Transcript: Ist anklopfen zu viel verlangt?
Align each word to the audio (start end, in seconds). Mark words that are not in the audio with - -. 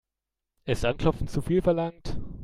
Ist 0.65 0.83
anklopfen 0.83 1.27
zu 1.27 1.43
viel 1.43 1.61
verlangt? 1.61 2.17